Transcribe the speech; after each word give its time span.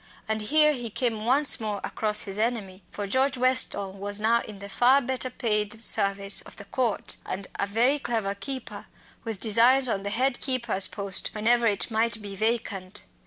And 0.27 0.41
here 0.41 0.73
he 0.73 0.89
came 0.89 1.25
once 1.25 1.59
more 1.59 1.79
across 1.83 2.21
his 2.21 2.39
enemy. 2.39 2.81
For 2.89 3.05
George 3.05 3.37
Westall 3.37 3.91
was 3.91 4.19
now 4.19 4.41
in 4.41 4.57
the 4.57 4.67
far 4.67 4.99
better 4.99 5.29
paid 5.29 5.83
service 5.83 6.41
of 6.41 6.55
the 6.55 6.65
Court 6.65 7.17
and 7.23 7.45
a 7.59 7.67
very 7.67 7.99
clever 7.99 8.33
keeper, 8.33 8.87
with 9.23 9.39
designs 9.39 9.87
on 9.87 10.01
the 10.01 10.09
head 10.09 10.39
keeper's 10.41 10.87
post 10.87 11.29
whenever 11.33 11.67
it 11.67 11.91
might 11.91 12.19
be 12.19 12.35
vacant. 12.35 13.03